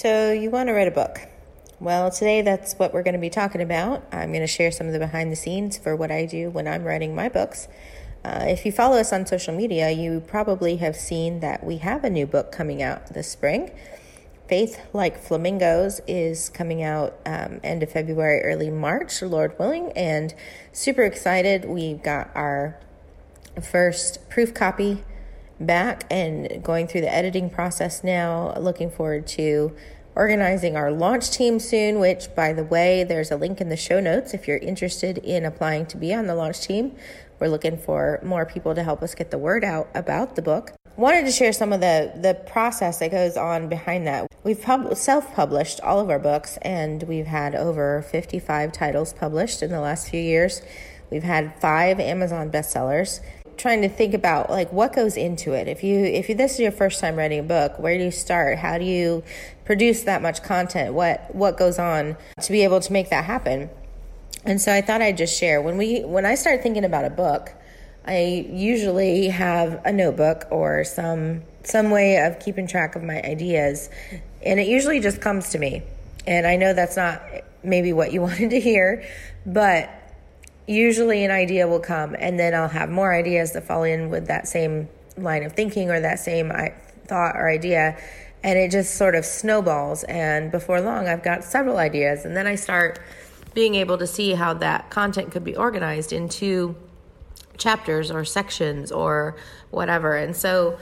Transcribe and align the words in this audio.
So, 0.00 0.30
you 0.30 0.48
want 0.50 0.68
to 0.68 0.74
write 0.74 0.86
a 0.86 0.92
book? 0.92 1.18
Well, 1.80 2.12
today 2.12 2.40
that's 2.42 2.74
what 2.74 2.94
we're 2.94 3.02
going 3.02 3.14
to 3.14 3.20
be 3.20 3.30
talking 3.30 3.60
about. 3.60 4.04
I'm 4.12 4.28
going 4.28 4.42
to 4.42 4.46
share 4.46 4.70
some 4.70 4.86
of 4.86 4.92
the 4.92 5.00
behind 5.00 5.32
the 5.32 5.34
scenes 5.34 5.76
for 5.76 5.96
what 5.96 6.12
I 6.12 6.24
do 6.24 6.50
when 6.50 6.68
I'm 6.68 6.84
writing 6.84 7.16
my 7.16 7.28
books. 7.28 7.66
Uh, 8.24 8.44
if 8.46 8.64
you 8.64 8.70
follow 8.70 8.98
us 8.98 9.12
on 9.12 9.26
social 9.26 9.52
media, 9.52 9.90
you 9.90 10.20
probably 10.20 10.76
have 10.76 10.94
seen 10.94 11.40
that 11.40 11.64
we 11.64 11.78
have 11.78 12.04
a 12.04 12.10
new 12.10 12.26
book 12.26 12.52
coming 12.52 12.80
out 12.80 13.12
this 13.12 13.26
spring. 13.26 13.72
Faith 14.46 14.80
Like 14.92 15.20
Flamingos 15.20 16.00
is 16.06 16.48
coming 16.48 16.80
out 16.80 17.18
um, 17.26 17.58
end 17.64 17.82
of 17.82 17.90
February, 17.90 18.40
early 18.42 18.70
March, 18.70 19.20
Lord 19.20 19.58
willing, 19.58 19.90
and 19.96 20.32
super 20.70 21.02
excited. 21.02 21.64
We've 21.64 22.00
got 22.00 22.30
our 22.36 22.78
first 23.60 24.30
proof 24.30 24.54
copy 24.54 25.02
back 25.60 26.04
and 26.10 26.62
going 26.62 26.86
through 26.86 27.02
the 27.02 27.12
editing 27.12 27.50
process 27.50 28.04
now. 28.04 28.54
Looking 28.58 28.90
forward 28.90 29.26
to 29.28 29.74
organizing 30.14 30.76
our 30.76 30.90
launch 30.90 31.30
team 31.30 31.60
soon, 31.60 32.00
which, 32.00 32.34
by 32.34 32.52
the 32.52 32.64
way, 32.64 33.04
there's 33.04 33.30
a 33.30 33.36
link 33.36 33.60
in 33.60 33.68
the 33.68 33.76
show 33.76 34.00
notes 34.00 34.34
if 34.34 34.48
you're 34.48 34.58
interested 34.58 35.18
in 35.18 35.44
applying 35.44 35.86
to 35.86 35.96
be 35.96 36.12
on 36.12 36.26
the 36.26 36.34
launch 36.34 36.60
team. 36.60 36.96
We're 37.38 37.48
looking 37.48 37.78
for 37.78 38.18
more 38.24 38.44
people 38.44 38.74
to 38.74 38.82
help 38.82 39.00
us 39.02 39.14
get 39.14 39.30
the 39.30 39.38
word 39.38 39.64
out 39.64 39.88
about 39.94 40.34
the 40.34 40.42
book. 40.42 40.72
Wanted 40.96 41.26
to 41.26 41.30
share 41.30 41.52
some 41.52 41.72
of 41.72 41.80
the, 41.80 42.12
the 42.16 42.34
process 42.34 42.98
that 42.98 43.12
goes 43.12 43.36
on 43.36 43.68
behind 43.68 44.08
that. 44.08 44.26
We've 44.42 44.60
pub- 44.60 44.96
self 44.96 45.32
published 45.34 45.80
all 45.82 46.00
of 46.00 46.10
our 46.10 46.18
books, 46.18 46.58
and 46.62 47.04
we've 47.04 47.26
had 47.26 47.54
over 47.54 48.02
55 48.02 48.72
titles 48.72 49.12
published 49.12 49.62
in 49.62 49.70
the 49.70 49.80
last 49.80 50.10
few 50.10 50.20
years. 50.20 50.62
We've 51.10 51.22
had 51.22 51.58
five 51.60 52.00
Amazon 52.00 52.50
bestsellers 52.50 53.20
trying 53.58 53.82
to 53.82 53.88
think 53.88 54.14
about 54.14 54.50
like 54.50 54.72
what 54.72 54.92
goes 54.92 55.16
into 55.16 55.52
it. 55.52 55.68
If 55.68 55.82
you 55.82 55.98
if 55.98 56.28
you, 56.28 56.34
this 56.34 56.54
is 56.54 56.60
your 56.60 56.72
first 56.72 57.00
time 57.00 57.16
writing 57.16 57.40
a 57.40 57.42
book, 57.42 57.78
where 57.78 57.98
do 57.98 58.04
you 58.04 58.10
start? 58.10 58.58
How 58.58 58.78
do 58.78 58.84
you 58.84 59.22
produce 59.64 60.04
that 60.04 60.22
much 60.22 60.42
content? 60.42 60.94
What 60.94 61.34
what 61.34 61.56
goes 61.56 61.78
on 61.78 62.16
to 62.40 62.52
be 62.52 62.62
able 62.64 62.80
to 62.80 62.92
make 62.92 63.10
that 63.10 63.24
happen? 63.24 63.70
And 64.44 64.60
so 64.60 64.72
I 64.72 64.80
thought 64.80 65.02
I'd 65.02 65.16
just 65.16 65.38
share 65.38 65.60
when 65.60 65.76
we 65.76 66.00
when 66.00 66.24
I 66.24 66.34
start 66.34 66.62
thinking 66.62 66.84
about 66.84 67.04
a 67.04 67.10
book, 67.10 67.52
I 68.06 68.46
usually 68.50 69.28
have 69.28 69.82
a 69.84 69.92
notebook 69.92 70.46
or 70.50 70.84
some 70.84 71.42
some 71.64 71.90
way 71.90 72.24
of 72.24 72.38
keeping 72.40 72.66
track 72.66 72.96
of 72.96 73.02
my 73.02 73.20
ideas, 73.22 73.90
and 74.42 74.58
it 74.58 74.68
usually 74.68 75.00
just 75.00 75.20
comes 75.20 75.50
to 75.50 75.58
me. 75.58 75.82
And 76.26 76.46
I 76.46 76.56
know 76.56 76.72
that's 76.72 76.96
not 76.96 77.22
maybe 77.62 77.92
what 77.92 78.12
you 78.12 78.22
wanted 78.28 78.50
to 78.50 78.60
hear, 78.60 79.04
but 79.44 79.90
usually 80.68 81.24
an 81.24 81.30
idea 81.30 81.66
will 81.66 81.80
come 81.80 82.14
and 82.18 82.38
then 82.38 82.54
I'll 82.54 82.68
have 82.68 82.90
more 82.90 83.12
ideas 83.12 83.52
that 83.52 83.64
fall 83.64 83.84
in 83.84 84.10
with 84.10 84.26
that 84.26 84.46
same 84.46 84.88
line 85.16 85.42
of 85.42 85.52
thinking 85.52 85.90
or 85.90 86.00
that 86.00 86.18
same 86.20 86.52
thought 87.06 87.36
or 87.36 87.48
idea 87.48 87.98
and 88.44 88.58
it 88.58 88.70
just 88.70 88.94
sort 88.94 89.14
of 89.16 89.24
snowballs. 89.24 90.04
And 90.04 90.52
before 90.52 90.80
long 90.80 91.08
I've 91.08 91.22
got 91.22 91.42
several 91.42 91.78
ideas 91.78 92.24
and 92.24 92.36
then 92.36 92.46
I 92.46 92.54
start 92.54 93.00
being 93.54 93.74
able 93.74 93.98
to 93.98 94.06
see 94.06 94.34
how 94.34 94.54
that 94.54 94.90
content 94.90 95.32
could 95.32 95.42
be 95.42 95.56
organized 95.56 96.12
into 96.12 96.76
chapters 97.56 98.10
or 98.10 98.24
sections 98.24 98.92
or 98.92 99.36
whatever. 99.70 100.16
And 100.16 100.36
so 100.36 100.78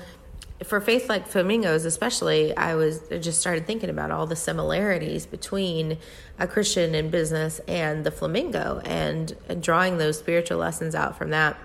for 0.64 0.80
faith 0.80 1.08
like 1.08 1.26
flamingos 1.26 1.84
especially 1.84 2.56
i 2.56 2.74
was 2.74 3.00
I 3.12 3.18
just 3.18 3.40
started 3.40 3.66
thinking 3.66 3.90
about 3.90 4.10
all 4.10 4.26
the 4.26 4.36
similarities 4.36 5.26
between 5.26 5.98
a 6.38 6.46
christian 6.46 6.94
in 6.94 7.10
business 7.10 7.60
and 7.68 8.04
the 8.04 8.10
flamingo 8.10 8.80
and, 8.84 9.36
drawing 9.60 9.98
those 9.98 10.18
spiritual 10.18 10.58
lessons 10.58 10.94
out 10.94 11.18
from 11.18 11.30
that 11.30 11.58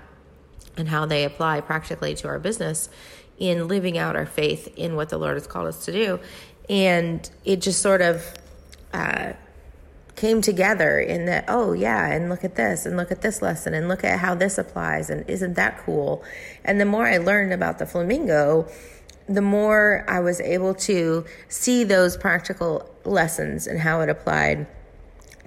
and 0.77 0.89
how 0.89 1.05
they 1.05 1.23
apply 1.23 1.61
practically 1.61 2.15
to 2.15 2.27
our 2.27 2.39
business 2.39 2.89
in 3.37 3.67
living 3.67 3.97
out 3.97 4.15
our 4.15 4.25
faith 4.25 4.71
in 4.77 4.95
what 4.95 5.09
the 5.09 5.17
lord 5.17 5.35
has 5.35 5.47
called 5.47 5.67
us 5.67 5.85
to 5.85 5.91
do. 5.91 6.19
And 6.69 7.29
it 7.43 7.61
just 7.61 7.81
sort 7.81 8.01
of 8.01 8.23
uh, 8.93 9.33
came 10.15 10.41
together 10.41 10.99
in 10.99 11.25
that, 11.25 11.45
oh, 11.47 11.73
yeah, 11.73 12.11
and 12.11 12.29
look 12.29 12.43
at 12.43 12.55
this, 12.55 12.85
and 12.85 12.97
look 12.97 13.11
at 13.11 13.21
this 13.21 13.41
lesson, 13.41 13.73
and 13.73 13.87
look 13.87 14.03
at 14.03 14.19
how 14.19 14.35
this 14.35 14.57
applies, 14.57 15.09
and 15.09 15.27
isn't 15.29 15.55
that 15.55 15.77
cool? 15.79 16.23
And 16.63 16.79
the 16.79 16.85
more 16.85 17.07
I 17.07 17.17
learned 17.17 17.53
about 17.53 17.79
the 17.79 17.85
flamingo, 17.85 18.67
the 19.27 19.41
more 19.41 20.05
I 20.07 20.19
was 20.19 20.41
able 20.41 20.73
to 20.75 21.25
see 21.47 21.83
those 21.83 22.17
practical 22.17 22.89
lessons 23.05 23.67
and 23.67 23.79
how 23.79 24.01
it 24.01 24.09
applied 24.09 24.67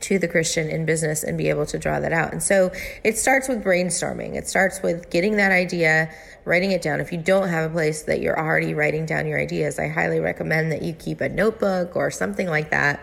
to 0.00 0.18
the 0.18 0.28
Christian 0.28 0.68
in 0.68 0.84
business 0.84 1.22
and 1.22 1.38
be 1.38 1.48
able 1.48 1.66
to 1.66 1.78
draw 1.78 2.00
that 2.00 2.12
out. 2.12 2.32
And 2.32 2.42
so 2.42 2.72
it 3.04 3.16
starts 3.16 3.48
with 3.48 3.64
brainstorming. 3.64 4.34
It 4.34 4.48
starts 4.48 4.82
with 4.82 5.08
getting 5.10 5.36
that 5.36 5.50
idea, 5.52 6.10
writing 6.44 6.72
it 6.72 6.82
down. 6.82 7.00
If 7.00 7.10
you 7.12 7.18
don't 7.18 7.48
have 7.48 7.70
a 7.70 7.72
place 7.72 8.02
that 8.02 8.20
you're 8.20 8.38
already 8.38 8.74
writing 8.74 9.06
down 9.06 9.26
your 9.26 9.40
ideas, 9.40 9.78
I 9.78 9.88
highly 9.88 10.20
recommend 10.20 10.72
that 10.72 10.82
you 10.82 10.92
keep 10.92 11.20
a 11.20 11.28
notebook 11.28 11.96
or 11.96 12.10
something 12.10 12.48
like 12.48 12.70
that 12.70 13.00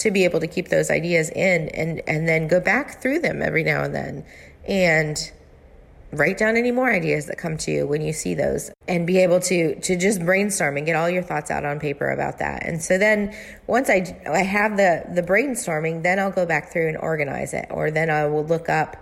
to 0.00 0.10
be 0.10 0.24
able 0.24 0.40
to 0.40 0.46
keep 0.46 0.68
those 0.68 0.90
ideas 0.90 1.30
in 1.30 1.68
and 1.68 2.02
and 2.06 2.28
then 2.28 2.48
go 2.48 2.60
back 2.60 3.00
through 3.00 3.20
them 3.20 3.42
every 3.42 3.62
now 3.62 3.84
and 3.84 3.94
then 3.94 4.24
and 4.66 5.30
write 6.12 6.38
down 6.38 6.56
any 6.56 6.72
more 6.72 6.90
ideas 6.90 7.26
that 7.26 7.38
come 7.38 7.56
to 7.56 7.70
you 7.70 7.86
when 7.86 8.02
you 8.02 8.12
see 8.12 8.34
those 8.34 8.70
and 8.88 9.06
be 9.06 9.18
able 9.18 9.38
to 9.38 9.78
to 9.80 9.96
just 9.96 10.24
brainstorm 10.24 10.76
and 10.76 10.86
get 10.86 10.96
all 10.96 11.08
your 11.08 11.22
thoughts 11.22 11.50
out 11.50 11.64
on 11.64 11.78
paper 11.78 12.10
about 12.10 12.38
that. 12.38 12.64
And 12.66 12.82
so 12.82 12.98
then 12.98 13.34
once 13.66 13.88
i 13.88 14.20
i 14.26 14.42
have 14.42 14.76
the 14.76 15.04
the 15.14 15.22
brainstorming 15.22 16.02
then 16.02 16.18
i'll 16.18 16.32
go 16.32 16.46
back 16.46 16.72
through 16.72 16.88
and 16.88 16.96
organize 16.96 17.54
it 17.54 17.66
or 17.70 17.90
then 17.90 18.10
i 18.10 18.26
will 18.26 18.44
look 18.44 18.68
up 18.68 18.96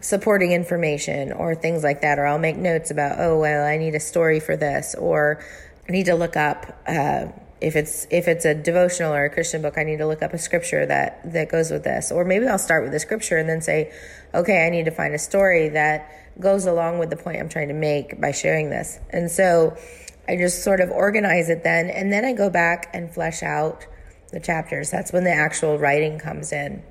supporting 0.00 0.52
information 0.52 1.32
or 1.32 1.54
things 1.54 1.82
like 1.82 2.00
that 2.00 2.18
or 2.18 2.26
i'll 2.26 2.38
make 2.38 2.56
notes 2.56 2.90
about 2.90 3.18
oh 3.18 3.38
well 3.38 3.66
i 3.66 3.76
need 3.76 3.94
a 3.94 4.00
story 4.00 4.40
for 4.40 4.56
this 4.56 4.94
or 4.94 5.44
i 5.88 5.92
need 5.92 6.06
to 6.06 6.14
look 6.14 6.36
up 6.36 6.80
uh, 6.86 7.26
if 7.60 7.74
it's 7.74 8.06
if 8.10 8.28
it's 8.28 8.44
a 8.44 8.54
devotional 8.54 9.12
or 9.12 9.24
a 9.24 9.30
Christian 9.30 9.62
book, 9.62 9.78
I 9.78 9.82
need 9.82 9.98
to 9.98 10.06
look 10.06 10.22
up 10.22 10.32
a 10.32 10.38
scripture 10.38 10.86
that 10.86 11.32
that 11.32 11.50
goes 11.50 11.70
with 11.70 11.84
this. 11.84 12.12
Or 12.12 12.24
maybe 12.24 12.46
I'll 12.46 12.58
start 12.58 12.82
with 12.84 12.92
the 12.92 13.00
scripture 13.00 13.36
and 13.36 13.48
then 13.48 13.60
say, 13.60 13.92
okay, 14.34 14.66
I 14.66 14.70
need 14.70 14.84
to 14.84 14.90
find 14.90 15.14
a 15.14 15.18
story 15.18 15.68
that 15.70 16.10
goes 16.40 16.66
along 16.66 16.98
with 16.98 17.10
the 17.10 17.16
point 17.16 17.40
I'm 17.40 17.48
trying 17.48 17.68
to 17.68 17.74
make 17.74 18.20
by 18.20 18.30
sharing 18.30 18.70
this. 18.70 19.00
And 19.10 19.30
so 19.30 19.76
I 20.28 20.36
just 20.36 20.62
sort 20.62 20.80
of 20.80 20.90
organize 20.90 21.48
it 21.48 21.64
then, 21.64 21.88
and 21.90 22.12
then 22.12 22.24
I 22.24 22.32
go 22.32 22.50
back 22.50 22.90
and 22.92 23.12
flesh 23.12 23.42
out 23.42 23.86
the 24.30 24.40
chapters. 24.40 24.90
That's 24.90 25.12
when 25.12 25.24
the 25.24 25.32
actual 25.32 25.78
writing 25.78 26.18
comes 26.18 26.52
in. 26.52 26.82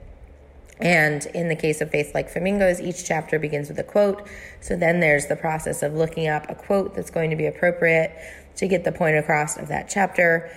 And 0.80 1.26
in 1.28 1.48
the 1.48 1.56
case 1.56 1.82
of 1.82 1.90
Faith 1.90 2.14
Like 2.14 2.30
Flamingos, 2.30 2.80
each 2.80 3.06
chapter 3.06 3.40
begins 3.40 3.70
with 3.70 3.80
a 3.80 3.84
quote. 3.84 4.28
So 4.60 4.76
then 4.76 5.00
there's 5.00 5.28
the 5.28 5.36
process 5.36 5.82
of 5.82 5.94
looking 5.94 6.28
up 6.28 6.50
a 6.50 6.56
quote 6.56 6.96
that's 6.96 7.10
going 7.10 7.30
to 7.30 7.36
be 7.36 7.46
appropriate 7.46 8.12
to 8.58 8.68
get 8.68 8.84
the 8.84 8.92
point 8.92 9.16
across 9.16 9.58
of 9.58 9.68
that 9.70 9.88
chapter 9.90 10.52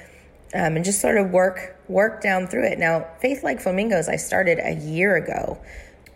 um, 0.55 0.77
and 0.77 0.85
just 0.85 1.01
sort 1.01 1.17
of 1.17 1.31
work 1.31 1.77
work 1.89 2.23
down 2.23 2.47
through 2.47 2.67
it. 2.67 2.79
Now, 2.79 3.07
Faith 3.21 3.43
Like 3.43 3.61
Flamingos, 3.61 4.09
I 4.09 4.17
started 4.17 4.59
a 4.59 4.75
year 4.75 5.17
ago. 5.17 5.59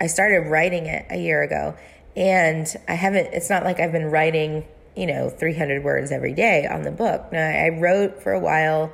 I 0.01 0.07
started 0.07 0.51
writing 0.51 0.87
it 0.87 1.07
a 1.11 1.17
year 1.17 1.43
ago, 1.43 1.77
and 2.17 2.67
I 2.89 2.95
haven't. 2.95 3.33
It's 3.33 3.49
not 3.49 3.65
like 3.65 3.81
I've 3.81 3.93
been 3.93 4.11
writing, 4.11 4.65
you 4.97 5.07
know, 5.07 5.31
300 5.31 5.85
words 5.85 6.11
every 6.11 6.35
day 6.35 6.67
on 6.67 6.83
the 6.83 6.91
book. 6.91 7.33
Now, 7.33 7.47
I 7.47 7.69
wrote 7.69 8.23
for 8.23 8.33
a 8.33 8.41
while, 8.41 8.93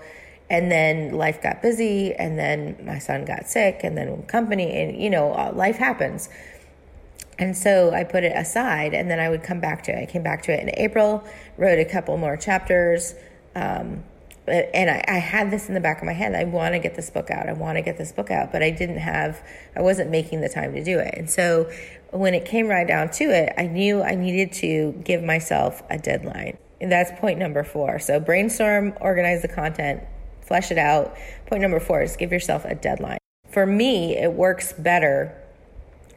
and 0.51 0.71
then 0.71 1.12
life 1.12 1.43
got 1.43 1.62
busy, 1.62 2.15
and 2.15 2.39
then 2.39 2.77
my 2.84 2.99
son 2.99 3.25
got 3.25 3.49
sick, 3.49 3.81
and 3.83 3.97
then 3.97 4.22
company, 4.25 4.71
and 4.72 5.01
you 5.01 5.09
know, 5.09 5.33
uh, 5.33 5.53
life 5.55 5.77
happens. 5.77 6.28
And 7.41 7.56
so 7.56 7.91
I 7.93 8.05
put 8.05 8.23
it 8.23 8.37
aside 8.37 8.93
and 8.93 9.11
then 9.11 9.19
I 9.19 9.31
would 9.31 9.43
come 9.43 9.61
back 9.61 9.83
to 9.84 9.93
it. 9.93 10.03
I 10.03 10.05
came 10.05 10.23
back 10.23 10.43
to 10.43 10.53
it 10.53 10.61
in 10.61 10.71
April, 10.78 11.25
wrote 11.56 11.78
a 11.78 11.87
couple 11.87 12.17
more 12.19 12.37
chapters. 12.37 13.15
Um, 13.56 14.05
and 14.47 14.91
I, 14.91 15.05
I, 15.09 15.19
had 15.19 15.51
this 15.51 15.69
in 15.69 15.75
the 15.75 15.81
back 15.81 15.99
of 15.99 16.05
my 16.05 16.12
head. 16.12 16.34
I 16.34 16.45
want 16.45 16.75
to 16.75 16.78
get 16.78 16.97
this 16.97 17.09
book 17.09 17.31
out. 17.31 17.49
I 17.49 17.53
want 17.53 17.77
to 17.77 17.83
get 17.83 17.97
this 17.97 18.12
book 18.12 18.31
out, 18.31 18.53
but 18.53 18.62
I 18.62 18.71
didn't 18.71 18.99
have, 18.99 19.43
I 19.75 19.81
wasn't 19.81 20.11
making 20.11 20.41
the 20.41 20.49
time 20.49 20.75
to 20.75 20.84
do 20.84 20.99
it. 20.99 21.15
And 21.17 21.31
so 21.31 21.71
when 22.11 22.34
it 22.34 22.45
came 22.45 22.67
right 22.69 22.87
down 22.87 23.11
to 23.12 23.25
it, 23.25 23.53
I 23.57 23.67
knew 23.67 24.03
I 24.03 24.17
needed 24.17 24.53
to 24.55 24.93
give 25.05 25.22
myself 25.22 25.83
a 25.89 25.99
deadline. 25.99 26.59
And 26.81 26.93
that's 26.93 27.11
point 27.21 27.39
number 27.39 27.65
four. 27.65 27.99
So 28.01 28.21
brainstorm, 28.21 28.95
organize 29.01 29.43
the 29.43 29.49
content, 29.49 30.03
flesh 30.43 30.71
it 30.71 30.78
out. 30.78 31.17
Point 31.47 31.62
number 31.62 31.81
four 31.81 32.03
is 32.03 32.16
give 32.16 32.33
yourself 32.33 32.65
a 32.65 32.75
deadline. 32.75 33.19
For 33.48 33.66
me, 33.66 34.16
it 34.16 34.33
works 34.33 34.72
better 34.72 35.37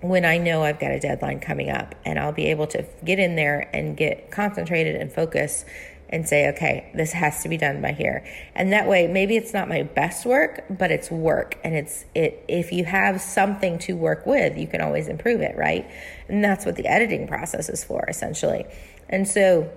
when 0.03 0.25
I 0.25 0.37
know 0.37 0.63
I've 0.63 0.79
got 0.79 0.91
a 0.91 0.99
deadline 0.99 1.39
coming 1.39 1.69
up 1.69 1.95
and 2.03 2.19
I'll 2.19 2.33
be 2.33 2.47
able 2.47 2.67
to 2.67 2.85
get 3.05 3.19
in 3.19 3.37
there 3.37 3.69
and 3.73 3.95
get 3.95 4.31
concentrated 4.31 4.97
and 4.97 5.11
focus 5.11 5.63
and 6.09 6.27
say, 6.27 6.49
okay, 6.49 6.91
this 6.93 7.13
has 7.13 7.41
to 7.41 7.49
be 7.49 7.55
done 7.55 7.81
by 7.81 7.93
here. 7.93 8.23
And 8.53 8.73
that 8.73 8.87
way, 8.87 9.07
maybe 9.07 9.37
it's 9.37 9.53
not 9.53 9.69
my 9.69 9.81
best 9.81 10.25
work, 10.25 10.65
but 10.69 10.91
it's 10.91 11.09
work. 11.09 11.57
And 11.63 11.73
it's, 11.73 12.03
it, 12.13 12.43
if 12.49 12.73
you 12.73 12.83
have 12.83 13.21
something 13.21 13.79
to 13.79 13.95
work 13.95 14.25
with, 14.25 14.57
you 14.57 14.67
can 14.67 14.81
always 14.81 15.07
improve 15.07 15.39
it, 15.39 15.55
right? 15.55 15.89
And 16.27 16.43
that's 16.43 16.65
what 16.65 16.75
the 16.75 16.85
editing 16.85 17.25
process 17.25 17.69
is 17.69 17.83
for, 17.83 18.05
essentially. 18.09 18.65
And 19.07 19.25
so 19.25 19.71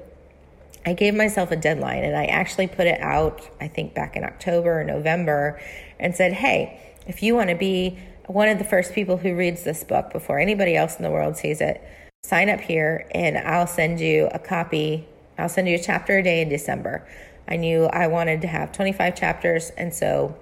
I 0.84 0.92
gave 0.92 1.14
myself 1.14 1.52
a 1.52 1.56
deadline 1.56 2.04
and 2.04 2.16
I 2.16 2.24
actually 2.24 2.66
put 2.66 2.88
it 2.88 3.00
out, 3.00 3.48
I 3.60 3.68
think 3.68 3.94
back 3.94 4.16
in 4.16 4.24
October 4.24 4.80
or 4.80 4.84
November, 4.84 5.60
and 6.00 6.16
said, 6.16 6.32
hey, 6.32 6.80
if 7.06 7.22
you 7.22 7.36
want 7.36 7.50
to 7.50 7.56
be 7.56 7.98
one 8.26 8.48
of 8.48 8.58
the 8.58 8.64
first 8.64 8.92
people 8.92 9.18
who 9.18 9.34
reads 9.34 9.62
this 9.62 9.84
book 9.84 10.12
before 10.12 10.38
anybody 10.38 10.76
else 10.76 10.96
in 10.96 11.02
the 11.02 11.10
world 11.10 11.36
sees 11.36 11.60
it, 11.60 11.82
sign 12.24 12.48
up 12.48 12.60
here 12.60 13.06
and 13.12 13.38
I'll 13.38 13.66
send 13.66 14.00
you 14.00 14.28
a 14.32 14.38
copy. 14.38 15.06
I'll 15.38 15.48
send 15.48 15.68
you 15.68 15.76
a 15.76 15.82
chapter 15.82 16.18
a 16.18 16.22
day 16.22 16.40
in 16.40 16.48
December. 16.48 17.06
I 17.48 17.56
knew 17.56 17.84
I 17.84 18.08
wanted 18.08 18.40
to 18.42 18.48
have 18.48 18.72
25 18.72 19.14
chapters. 19.14 19.70
And 19.76 19.94
so 19.94 20.36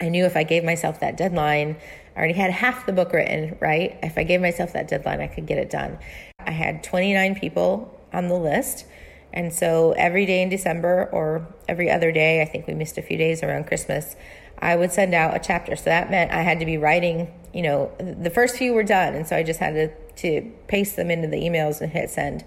I 0.00 0.08
knew 0.08 0.24
if 0.24 0.36
I 0.36 0.44
gave 0.44 0.64
myself 0.64 1.00
that 1.00 1.16
deadline, 1.16 1.76
I 2.16 2.18
already 2.18 2.34
had 2.34 2.50
half 2.50 2.86
the 2.86 2.92
book 2.92 3.12
written, 3.12 3.56
right? 3.60 3.98
If 4.02 4.16
I 4.16 4.24
gave 4.24 4.40
myself 4.40 4.72
that 4.72 4.88
deadline, 4.88 5.20
I 5.20 5.26
could 5.26 5.46
get 5.46 5.58
it 5.58 5.70
done. 5.70 5.98
I 6.38 6.52
had 6.52 6.82
29 6.82 7.34
people 7.34 8.00
on 8.12 8.28
the 8.28 8.34
list. 8.34 8.86
And 9.32 9.52
so 9.52 9.92
every 9.92 10.26
day 10.26 10.42
in 10.42 10.48
December 10.48 11.08
or 11.12 11.46
every 11.68 11.90
other 11.90 12.10
day, 12.10 12.42
I 12.42 12.46
think 12.46 12.66
we 12.66 12.74
missed 12.74 12.98
a 12.98 13.02
few 13.02 13.16
days 13.16 13.42
around 13.42 13.66
Christmas, 13.66 14.16
I 14.60 14.76
would 14.76 14.92
send 14.92 15.14
out 15.14 15.34
a 15.34 15.38
chapter. 15.38 15.76
So 15.76 15.84
that 15.84 16.10
meant 16.10 16.32
I 16.32 16.42
had 16.42 16.60
to 16.60 16.66
be 16.66 16.76
writing, 16.76 17.32
you 17.54 17.62
know, 17.62 17.92
the 17.98 18.30
first 18.30 18.56
few 18.56 18.72
were 18.72 18.82
done. 18.82 19.14
And 19.14 19.26
so 19.26 19.36
I 19.36 19.42
just 19.42 19.60
had 19.60 19.74
to, 19.74 19.88
to 20.22 20.52
paste 20.68 20.96
them 20.96 21.10
into 21.10 21.28
the 21.28 21.38
emails 21.38 21.80
and 21.80 21.90
hit 21.90 22.10
send. 22.10 22.44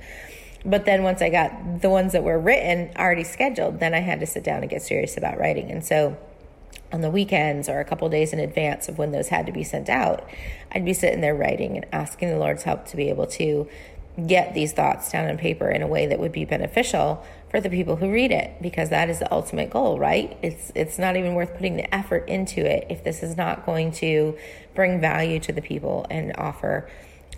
But 0.66 0.86
then 0.86 1.04
once 1.04 1.22
I 1.22 1.30
got 1.30 1.82
the 1.82 1.90
ones 1.90 2.14
that 2.14 2.24
were 2.24 2.40
written 2.40 2.92
already 2.98 3.24
scheduled, 3.24 3.80
then 3.80 3.94
I 3.94 4.00
had 4.00 4.20
to 4.22 4.26
sit 4.26 4.44
down 4.44 4.62
and 4.62 4.70
get 4.70 4.82
serious 4.82 5.18
about 5.18 5.38
writing. 5.38 5.72
And 5.72 5.84
so 5.84 6.18
on 6.92 7.02
the 7.02 7.10
weekends 7.10 7.68
or 7.68 7.80
a 7.80 7.86
couple 7.86 8.08
days 8.08 8.32
in 8.32 8.40
advance 8.40 8.88
of 8.88 8.98
when 8.98 9.12
those 9.12 9.30
had 9.30 9.48
to 9.48 9.52
be 9.52 9.64
sent 9.64 9.90
out, 9.90 10.26
I'd 10.72 10.86
be 10.86 10.94
sitting 10.94 11.22
there 11.22 11.36
writing 11.36 11.76
and 11.76 11.86
asking 11.92 12.30
the 12.30 12.38
Lord's 12.38 12.64
help 12.64 12.86
to 12.88 12.96
be 12.96 13.10
able 13.10 13.28
to 13.28 13.68
get 14.28 14.54
these 14.54 14.74
thoughts 14.74 15.12
down 15.12 15.28
on 15.28 15.38
paper 15.38 15.70
in 15.70 15.82
a 15.82 15.88
way 15.88 16.06
that 16.06 16.20
would 16.20 16.32
be 16.32 16.46
beneficial 16.46 17.26
for 17.54 17.62
the 17.62 17.70
people 17.70 17.96
who 17.98 18.12
read 18.12 18.32
it 18.32 18.60
because 18.64 18.90
that 18.90 19.12
is 19.12 19.20
the 19.20 19.32
ultimate 19.32 19.70
goal 19.70 20.00
right? 20.00 20.36
It's 20.42 20.72
it's 20.74 20.98
not 20.98 21.16
even 21.16 21.36
worth 21.36 21.54
putting 21.54 21.78
the 21.78 21.94
effort 21.94 22.28
into 22.28 22.66
it 22.66 22.88
if 22.90 23.04
this 23.04 23.22
is 23.22 23.38
not 23.38 23.64
going 23.64 23.92
to 23.92 24.36
bring 24.74 25.00
value 25.00 25.40
to 25.42 25.54
the 25.54 25.62
people 25.62 26.08
and 26.10 26.34
offer 26.36 26.90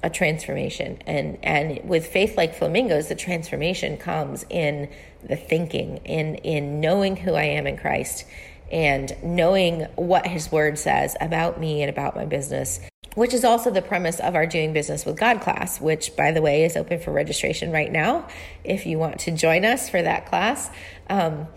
a 0.02 0.10
transformation. 0.10 1.00
And 1.06 1.38
and 1.44 1.82
with 1.84 2.08
faith 2.08 2.38
like 2.38 2.56
flamingos 2.56 3.10
the 3.10 3.16
transformation 3.16 3.98
comes 3.98 4.46
in 4.50 4.88
the 5.22 5.36
thinking 5.36 5.98
in 6.06 6.36
in 6.36 6.80
knowing 6.80 7.18
who 7.18 7.34
I 7.34 7.44
am 7.44 7.68
in 7.68 7.76
Christ 7.76 8.26
and 8.72 9.14
knowing 9.22 9.82
what 9.96 10.28
his 10.28 10.50
word 10.50 10.80
says 10.80 11.18
about 11.20 11.60
me 11.60 11.82
and 11.82 11.90
about 11.90 12.16
my 12.16 12.24
business 12.24 12.80
which 13.16 13.34
is 13.34 13.44
also 13.44 13.72
the 13.72 13.82
premise 13.82 14.20
of 14.20 14.36
our 14.36 14.46
doing 14.46 14.72
business 14.74 15.06
with 15.06 15.18
God 15.18 15.42
class 15.42 15.82
which 15.82 16.16
by 16.16 16.32
the 16.32 16.42
way 16.42 16.64
is 16.64 16.78
open 16.78 17.00
for 17.00 17.12
registration 17.12 17.72
right 17.72 17.92
now. 17.92 18.28
If 18.64 18.86
you 18.86 19.00
want 19.00 19.20
to 19.22 19.32
join 19.32 19.66
us 19.66 19.90
for 19.90 20.02
that 20.02 20.28
class 20.28 20.70
um, 21.10 21.48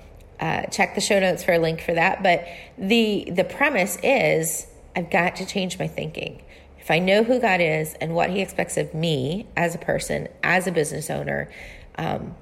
uh, 0.40 0.62
check 0.66 0.94
the 0.94 1.00
show 1.00 1.18
notes 1.18 1.42
for 1.42 1.52
a 1.52 1.58
link 1.58 1.80
for 1.80 1.94
that. 1.94 2.22
But 2.22 2.46
the 2.76 3.30
the 3.30 3.44
premise 3.44 3.98
is 4.02 4.66
I've 4.94 5.10
got 5.10 5.36
to 5.36 5.46
change 5.46 5.78
my 5.78 5.88
thinking. 5.88 6.42
If 6.78 6.90
I 6.90 6.98
know 6.98 7.22
who 7.22 7.40
God 7.40 7.60
is 7.60 7.94
and 7.94 8.14
what 8.14 8.30
He 8.30 8.40
expects 8.40 8.76
of 8.76 8.94
me 8.94 9.46
as 9.56 9.74
a 9.74 9.78
person, 9.78 10.28
as 10.42 10.66
a 10.66 10.72
business 10.72 11.10
owner, 11.10 11.50
um, 11.96 12.34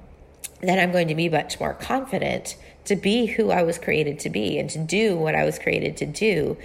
then 0.61 0.79
I'm 0.79 0.91
going 0.91 1.07
to 1.07 1.15
be 1.15 1.29
much 1.29 1.59
more 1.59 1.73
confident 1.73 2.55
to 2.85 2.95
be 2.95 3.25
who 3.25 3.51
I 3.51 3.63
was 3.63 3.77
created 3.77 4.19
to 4.19 4.29
be 4.29 4.57
and 4.57 4.69
to 4.69 4.79
do 4.79 5.17
what 5.17 5.35
I 5.35 5.43
was 5.43 5.59
created 5.59 5.97
to 5.97 6.05
do 6.05 6.57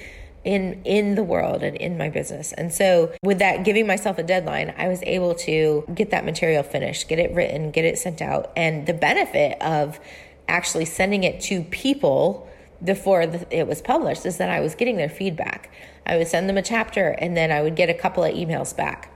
in 0.45 0.83
in 0.85 1.15
the 1.15 1.23
world 1.23 1.63
and 1.63 1.77
in 1.77 1.97
my 1.97 2.09
business. 2.09 2.53
And 2.53 2.73
so 2.73 3.13
with 3.23 3.39
that 3.39 3.65
giving 3.65 3.87
myself 3.87 4.19
a 4.19 4.23
deadline, 4.23 4.75
I 4.77 4.89
was 4.89 5.03
able 5.05 5.35
to 5.37 5.85
get 5.95 6.11
that 6.11 6.25
material 6.25 6.63
finished, 6.63 7.09
get 7.09 7.19
it 7.19 7.33
written, 7.35 7.71
get 7.71 7.85
it 7.85 7.99
sent 7.99 8.21
out. 8.21 8.51
And 8.57 8.87
the 8.87 8.95
benefit 8.95 9.61
of 9.63 10.01
actually 10.49 10.85
sending 10.85 11.25
it 11.25 11.41
to 11.43 11.63
people 11.63 12.49
before 12.83 13.23
it 13.23 13.67
was 13.67 13.81
published 13.81 14.27
is 14.27 14.39
that 14.39 14.51
I 14.51 14.61
was 14.61 14.75
getting 14.75 14.97
their 14.97 15.09
feedback. 15.09 15.71
I 16.05 16.17
would 16.17 16.27
send 16.27 16.49
them 16.49 16.57
a 16.57 16.63
chapter 16.63 17.11
and 17.11 17.37
then 17.37 17.53
I 17.53 17.63
would 17.63 17.77
get 17.77 17.89
a 17.89 17.95
couple 17.95 18.25
of 18.25 18.35
emails 18.35 18.77
back. 18.77 19.11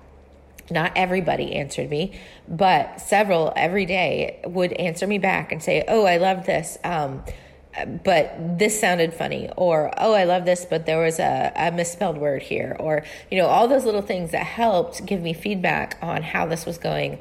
Not 0.71 0.93
everybody 0.97 1.55
answered 1.55 1.91
me, 1.91 2.19
but 2.49 3.01
several 3.01 3.53
every 3.57 3.87
day 3.87 4.41
would 4.45 4.73
answer 4.73 5.07
me 5.07 5.19
back 5.19 5.53
and 5.53 5.63
say, 5.63 5.85
Oh, 5.87 6.05
I 6.05 6.17
love 6.19 6.47
this. 6.47 6.79
Um, 6.85 7.23
but 8.05 8.35
this 8.59 8.81
sounded 8.81 9.13
funny 9.13 9.51
or 9.57 9.93
oh 9.99 10.13
i 10.15 10.25
love 10.25 10.45
this 10.45 10.65
but 10.65 10.87
there 10.87 10.99
was 10.99 11.19
a, 11.19 11.53
a, 11.55 11.71
misspelled 11.71 12.17
word 12.17 12.43
here 12.43 12.77
or 12.81 13.05
you 13.31 13.39
know 13.39 13.47
all 13.47 13.69
those 13.69 13.85
little 13.85 14.03
things 14.03 14.31
that 14.31 14.45
helped 14.45 15.05
give 15.05 15.21
me 15.21 15.33
feedback 15.33 15.99
on 16.01 16.23
how 16.23 16.47
this 16.47 16.65
was 16.65 16.79
going 16.79 17.19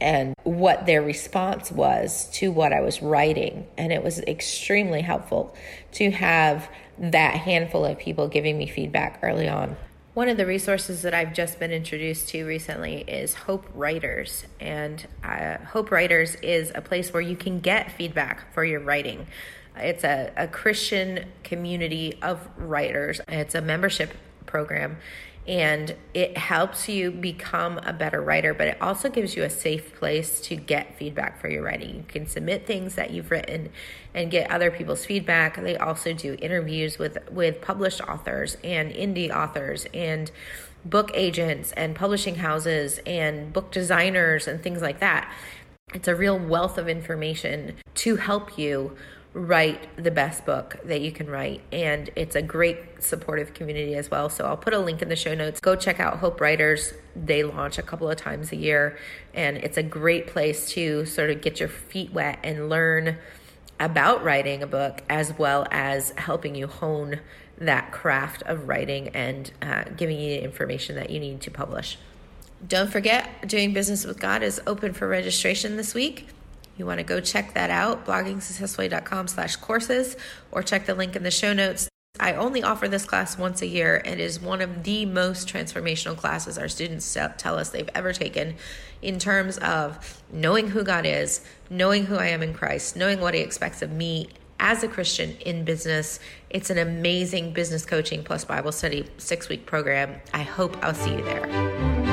and 0.00 0.34
what 0.44 0.86
their 0.86 1.02
response 1.02 1.70
was 1.70 2.28
to 2.32 2.50
what 2.50 2.72
I 2.72 2.80
was 2.80 3.02
writing. 3.02 3.66
And 3.76 3.92
it 3.92 4.02
was 4.02 4.18
extremely 4.20 5.02
helpful 5.02 5.54
to 5.92 6.10
have 6.10 6.68
that 6.98 7.34
handful 7.34 7.84
of 7.84 7.98
people 7.98 8.28
giving 8.28 8.58
me 8.58 8.66
feedback 8.66 9.18
early 9.22 9.48
on. 9.48 9.76
One 10.14 10.28
of 10.28 10.36
the 10.36 10.46
resources 10.46 11.02
that 11.02 11.14
I've 11.14 11.32
just 11.32 11.58
been 11.58 11.70
introduced 11.70 12.28
to 12.30 12.44
recently 12.44 13.02
is 13.02 13.34
Hope 13.34 13.66
Writers. 13.74 14.44
And 14.58 15.06
uh, 15.22 15.58
Hope 15.58 15.90
Writers 15.90 16.34
is 16.36 16.72
a 16.74 16.80
place 16.80 17.12
where 17.12 17.22
you 17.22 17.36
can 17.36 17.60
get 17.60 17.92
feedback 17.92 18.52
for 18.52 18.64
your 18.64 18.80
writing. 18.80 19.26
It's 19.82 20.04
a, 20.04 20.32
a 20.36 20.48
Christian 20.48 21.26
community 21.42 22.18
of 22.22 22.48
writers, 22.56 23.20
it's 23.28 23.54
a 23.54 23.60
membership 23.60 24.14
program 24.46 24.98
and 25.46 25.96
it 26.12 26.36
helps 26.36 26.88
you 26.88 27.10
become 27.10 27.78
a 27.78 27.92
better 27.92 28.20
writer 28.20 28.52
but 28.52 28.68
it 28.68 28.80
also 28.80 29.08
gives 29.08 29.36
you 29.36 29.42
a 29.42 29.50
safe 29.50 29.94
place 29.94 30.40
to 30.40 30.54
get 30.54 30.96
feedback 30.98 31.40
for 31.40 31.48
your 31.48 31.62
writing. 31.62 31.96
You 31.96 32.04
can 32.06 32.26
submit 32.26 32.66
things 32.66 32.94
that 32.94 33.10
you've 33.10 33.30
written 33.30 33.70
and 34.14 34.30
get 34.30 34.50
other 34.50 34.70
people's 34.70 35.04
feedback. 35.04 35.60
They 35.60 35.76
also 35.76 36.12
do 36.12 36.36
interviews 36.40 36.98
with 36.98 37.18
with 37.30 37.60
published 37.60 38.00
authors 38.02 38.58
and 38.62 38.92
indie 38.92 39.34
authors 39.34 39.86
and 39.94 40.30
book 40.84 41.10
agents 41.14 41.72
and 41.72 41.94
publishing 41.94 42.36
houses 42.36 43.00
and 43.06 43.52
book 43.52 43.70
designers 43.70 44.46
and 44.46 44.62
things 44.62 44.82
like 44.82 45.00
that. 45.00 45.32
It's 45.94 46.06
a 46.06 46.14
real 46.14 46.38
wealth 46.38 46.78
of 46.78 46.88
information 46.88 47.76
to 47.96 48.16
help 48.16 48.56
you 48.56 48.96
write 49.32 49.88
the 50.02 50.10
best 50.10 50.44
book 50.44 50.76
that 50.84 51.00
you 51.00 51.12
can 51.12 51.28
write. 51.28 51.60
And 51.70 52.10
it's 52.16 52.34
a 52.34 52.42
great 52.42 53.02
supportive 53.02 53.54
community 53.54 53.94
as 53.94 54.10
well. 54.10 54.28
So 54.28 54.44
I'll 54.44 54.56
put 54.56 54.74
a 54.74 54.78
link 54.78 55.02
in 55.02 55.08
the 55.08 55.16
show 55.16 55.34
notes. 55.34 55.60
Go 55.60 55.76
check 55.76 56.00
out 56.00 56.18
Hope 56.18 56.40
Writers. 56.40 56.92
They 57.14 57.44
launch 57.44 57.78
a 57.78 57.82
couple 57.82 58.10
of 58.10 58.16
times 58.16 58.52
a 58.52 58.56
year, 58.56 58.98
and 59.34 59.56
it's 59.56 59.76
a 59.76 59.82
great 59.82 60.26
place 60.26 60.70
to 60.72 61.06
sort 61.06 61.30
of 61.30 61.40
get 61.40 61.60
your 61.60 61.68
feet 61.68 62.12
wet 62.12 62.40
and 62.42 62.68
learn 62.68 63.18
about 63.78 64.22
writing 64.22 64.62
a 64.62 64.66
book 64.66 65.02
as 65.08 65.32
well 65.38 65.66
as 65.70 66.10
helping 66.16 66.54
you 66.54 66.66
hone 66.66 67.20
that 67.58 67.92
craft 67.92 68.42
of 68.42 68.68
writing 68.68 69.08
and 69.08 69.52
uh, 69.62 69.84
giving 69.96 70.18
you 70.18 70.30
the 70.30 70.44
information 70.44 70.96
that 70.96 71.10
you 71.10 71.20
need 71.20 71.40
to 71.40 71.50
publish. 71.50 71.98
Don't 72.66 72.90
forget, 72.90 73.48
Doing 73.48 73.72
Business 73.72 74.04
with 74.04 74.20
God 74.20 74.42
is 74.42 74.60
open 74.66 74.92
for 74.92 75.08
registration 75.08 75.76
this 75.76 75.94
week 75.94 76.26
you 76.80 76.86
want 76.86 76.98
to 76.98 77.04
go 77.04 77.20
check 77.20 77.52
that 77.52 77.68
out, 77.68 78.06
bloggingsuccessfully.com 78.06 79.28
slash 79.28 79.56
courses, 79.56 80.16
or 80.50 80.62
check 80.62 80.86
the 80.86 80.94
link 80.94 81.14
in 81.14 81.22
the 81.22 81.30
show 81.30 81.52
notes. 81.52 81.90
I 82.18 82.32
only 82.34 82.62
offer 82.62 82.88
this 82.88 83.04
class 83.04 83.36
once 83.36 83.60
a 83.60 83.66
year. 83.66 84.00
And 84.04 84.18
it 84.18 84.24
is 84.24 84.40
one 84.40 84.62
of 84.62 84.82
the 84.82 85.04
most 85.04 85.46
transformational 85.46 86.16
classes 86.16 86.56
our 86.56 86.68
students 86.68 87.16
tell 87.36 87.58
us 87.58 87.68
they've 87.68 87.88
ever 87.94 88.14
taken 88.14 88.56
in 89.02 89.18
terms 89.18 89.58
of 89.58 90.22
knowing 90.32 90.68
who 90.68 90.82
God 90.82 91.04
is, 91.04 91.44
knowing 91.68 92.06
who 92.06 92.16
I 92.16 92.28
am 92.28 92.42
in 92.42 92.54
Christ, 92.54 92.96
knowing 92.96 93.20
what 93.20 93.34
He 93.34 93.40
expects 93.40 93.82
of 93.82 93.92
me 93.92 94.30
as 94.58 94.82
a 94.82 94.88
Christian 94.88 95.36
in 95.40 95.64
business. 95.64 96.18
It's 96.48 96.70
an 96.70 96.78
amazing 96.78 97.52
business 97.52 97.84
coaching 97.84 98.24
plus 98.24 98.44
Bible 98.44 98.72
study 98.72 99.06
six 99.18 99.50
week 99.50 99.66
program. 99.66 100.20
I 100.32 100.42
hope 100.42 100.82
I'll 100.82 100.94
see 100.94 101.12
you 101.12 101.22
there. 101.24 102.09